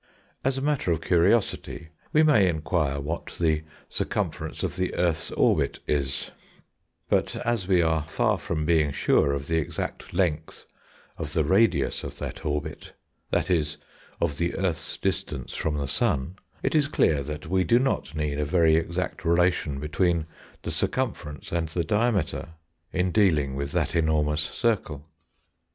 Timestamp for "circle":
24.41-25.07